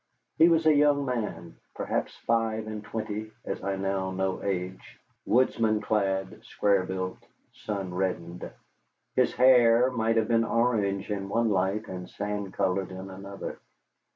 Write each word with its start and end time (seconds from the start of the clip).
He 0.39 0.49
was 0.49 0.65
a 0.65 0.73
young 0.73 1.05
man, 1.05 1.57
perhaps 1.75 2.17
five 2.25 2.65
and 2.65 2.83
twenty 2.83 3.29
as 3.45 3.63
I 3.63 3.75
now 3.75 4.09
know 4.09 4.41
age, 4.41 4.99
woodsman 5.27 5.79
clad, 5.79 6.43
square 6.43 6.85
built, 6.85 7.19
sun 7.53 7.93
reddened. 7.93 8.49
His 9.15 9.35
hair 9.35 9.91
might 9.91 10.17
have 10.17 10.27
been 10.27 10.43
orange 10.43 11.11
in 11.11 11.29
one 11.29 11.51
light 11.51 11.87
and 11.87 12.09
sand 12.09 12.51
colored 12.55 12.89
in 12.89 13.11
another. 13.11 13.59